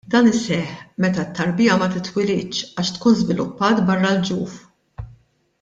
Dan 0.11 0.27
iseħħ 0.27 0.79
meta 1.05 1.25
t-tarbija 1.27 1.75
ma 1.81 1.89
titwilidx 1.97 2.71
għax 2.73 2.97
tkun 2.97 3.21
żviluppat 3.23 3.85
barra 3.91 4.13
l-ġuf. 4.15 4.59